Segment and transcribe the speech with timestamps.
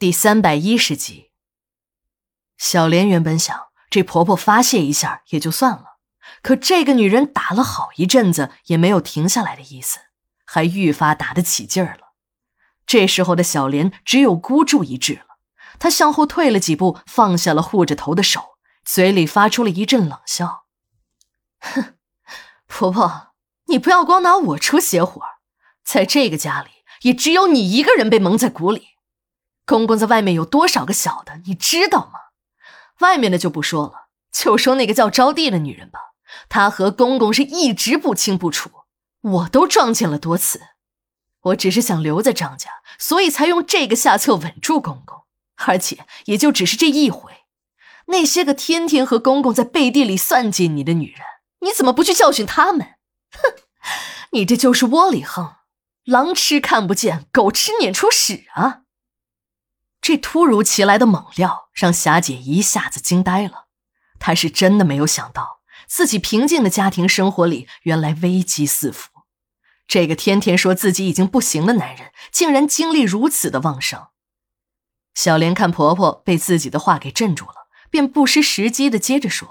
[0.00, 1.30] 第三百一十集，
[2.56, 5.98] 小莲原本想这婆婆发泄一下也就算了，
[6.40, 10.00] 可这个女人打了好一阵子也没有停下来的意思，
[10.46, 12.14] 还愈发打得起劲儿了。
[12.86, 15.36] 这时候的小莲只有孤注一掷了，
[15.78, 20.64] 她向后退了几步，放下了护着头的手，嘴里发出了一阵冷笑
[21.60, 21.98] ：“哼，
[22.66, 23.34] 婆婆，
[23.66, 25.20] 你不要光拿我出邪火，
[25.84, 26.70] 在这个家里
[27.02, 28.86] 也只有你一个人被蒙在鼓里。”
[29.70, 32.18] 公公在外面有多少个小的，你知道吗？
[32.98, 36.00] 外面的就不说了，就说那个叫招娣的女人吧，
[36.48, 38.68] 她和公公是一直不清不楚，
[39.20, 40.60] 我都撞见了多次。
[41.42, 45.22] 我只是想留在张家，所以才用这个下策稳住公公，
[45.64, 47.32] 而且也就只是这一回。
[48.06, 51.20] 那些个天天和公公在背地里算计你的女人，
[51.60, 52.96] 你怎么不去教训他们？
[53.30, 53.54] 哼，
[54.32, 55.54] 你这就是窝里横，
[56.04, 58.80] 狼吃看不见，狗吃撵出屎啊！
[60.10, 63.66] 这突如其来的猛料让霞姐一下子惊呆了，
[64.18, 69.08] 她是真的没有想到自己平静的家庭生活里原来危机四伏。
[69.86, 74.08] 这个天天说自己已经不行的男人，竟然精力如此的旺盛。
[75.14, 79.48] 小莲看婆婆被自己的话给镇住了，便不失时机的接着说：“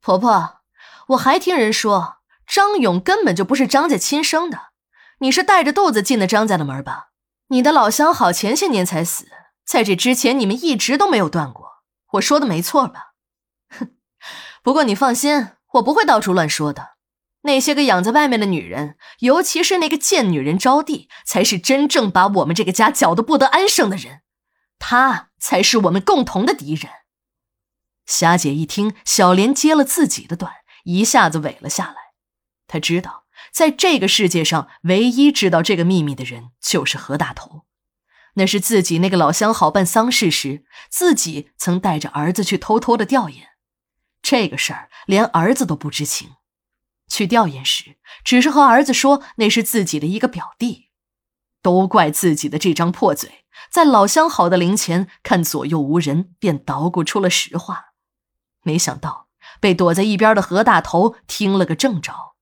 [0.00, 0.60] 婆婆，
[1.08, 4.68] 我还听人说张勇根本就不是张家亲生的，
[5.18, 7.08] 你是带着肚子进的张家的门吧？”
[7.48, 9.28] 你的老相好前些年才死，
[9.64, 11.82] 在这之前你们一直都没有断过。
[12.12, 13.14] 我说的没错吧？
[13.68, 13.96] 哼！
[14.62, 16.96] 不过你放心，我不会到处乱说的。
[17.42, 24.22] 那些个养在外面的女人，尤其是那个贱女人招娣，才是真正把我们这个家搅得不得安生的人。
[24.80, 26.90] 她才是我们共同的敌人。
[28.06, 30.52] 霞姐一听小莲接了自己的短，
[30.84, 31.96] 一下子萎了下来。
[32.66, 33.25] 她知道。
[33.56, 37.64] 在这个世界上，唯一知道这个秘密的人就是何大头。
[38.34, 43.44] 那是自己那个老相好办丧事时，自己曾带着儿子去偷偷的吊唁。
[44.20, 46.32] 这个事儿连儿子都不知情。
[47.08, 50.90] 去吊唁时，只是和儿子说那是自己的一个表弟。
[51.62, 57.94] 都怪自己的这张破嘴，在老相好的灵前看左右无人，便捣鼓出了实话。
[58.62, 59.28] 没想到
[59.58, 62.35] 被躲在一边的何大头听了个正着。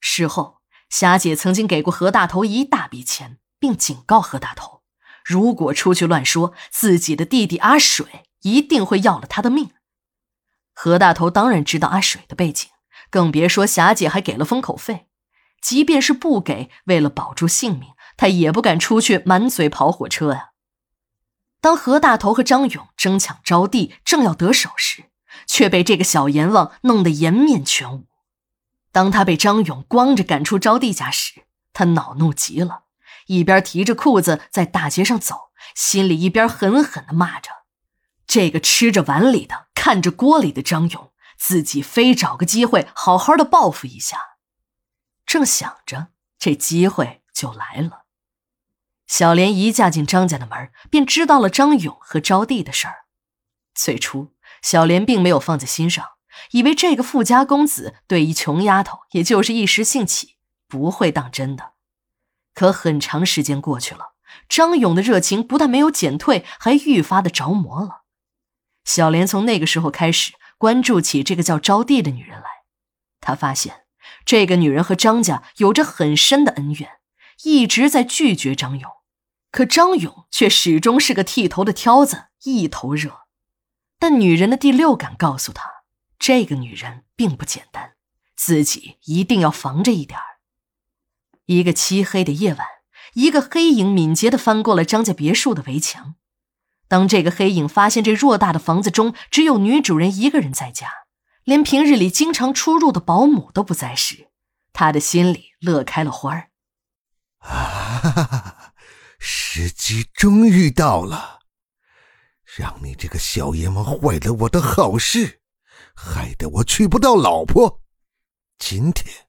[0.00, 4.82] 事后，霞姐曾经给过何大头一大笔钱，并警告何大头，
[5.24, 9.70] 如果出去乱说，自己的弟弟阿水一定会要了他的命。
[10.74, 12.70] 何大头当然知道阿水的背景，
[13.10, 15.08] 更别说霞姐还给了封口费。
[15.60, 20.50] 即便是不给，为了保住性命，他也不敢出去满嘴跑火车呀。
[21.60, 25.06] 当何大头和张勇争抢招娣，正要得手时，
[25.48, 28.06] 却被这个小阎王弄得颜面全无。
[28.98, 32.86] 当他被张勇光着赶出招娣家时，他恼怒极了，
[33.28, 37.48] 一边提着裤子在大街上走，心里一边狠狠地骂着
[38.26, 44.18] ：“这个吃着碗里的看着锅里的张勇，自己非找个机会好好的报复一下。”
[45.24, 48.06] 正想着，这机会就来了。
[49.06, 53.04] 小莲一嫁进张家的门，便知道了张勇和招娣的事儿。
[53.76, 56.04] 最初，小莲并没有放在心上。
[56.52, 61.72] 以为这个富家公子对一穷丫头也就是一时兴起，不会当真的。
[62.54, 64.14] 可很长时间过去了，
[64.48, 68.02] 张勇的热情不但没有减退，还愈发的着魔了。
[68.84, 72.46] 小莲从那个时候开始关注起这个叫招娣的女人来，
[73.20, 73.82] 她发现
[74.24, 76.90] 这个女人和张家有着很深的恩怨，
[77.44, 78.90] 一直在拒绝张勇，
[79.52, 83.20] 可张勇却始终是个剃头的挑子，一头热。
[84.00, 85.77] 但女人的第六感告诉她。
[86.18, 87.92] 这个女人并不简单，
[88.36, 90.24] 自己一定要防着一点儿。
[91.46, 92.66] 一个漆黑的夜晚，
[93.14, 96.16] 一个黑影敏捷地翻过了张家别墅的围墙。
[96.88, 100.88] 当这个黑影发现这偌大的房子中只有女主人一个人在家，
[101.44, 104.28] 连平日里经常出入的保姆都不在时，
[104.72, 106.50] 他的心里乐开了花儿。
[107.38, 108.72] 啊，
[109.18, 111.40] 时机终于到了，
[112.44, 115.40] 让你这个小阎王坏了我的好事！
[116.00, 117.80] 害得我娶不到老婆，
[118.56, 119.26] 今天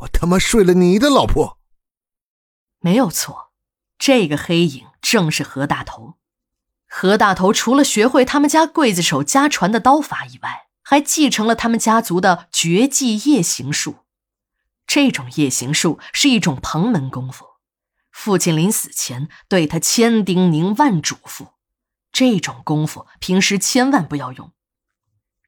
[0.00, 1.58] 我他妈睡了你的老婆。
[2.80, 3.52] 没有错，
[3.98, 6.18] 这个黑影正是何大头。
[6.86, 14.04] 何大头除了学会他们家刽子手家传的刀法以外，还继承了他们家族的绝技夜行术。
[14.86, 17.46] 这种夜行术是一种旁门功夫，
[18.12, 21.54] 父亲临死前对他千叮咛万嘱咐，
[22.12, 24.52] 这种功夫平时千万不要用。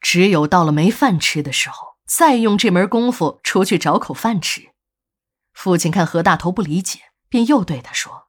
[0.01, 4.71] 只有到了没饭吃的时候，再用这门功夫出去找口饭吃。
[5.53, 8.29] 父亲看何大头不理解，便又对他说：“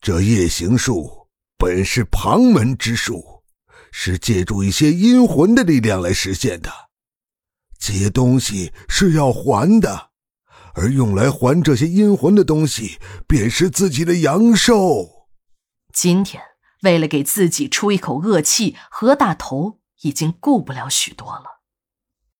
[0.00, 3.42] 这夜行术本是旁门之术，
[3.90, 6.70] 是借助一些阴魂的力量来实现的。
[7.78, 10.10] 借东西是要还的，
[10.74, 15.28] 而用来还这些阴魂的东西，便是自己的阳寿。
[15.92, 16.42] 今天
[16.82, 21.57] 为了给自己出一口恶气，何大头已经顾不了许多了。